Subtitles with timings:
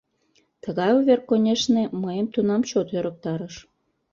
[0.63, 3.55] Тыгай увер, конешне, мыйым тунам чот ӧрыктарыш.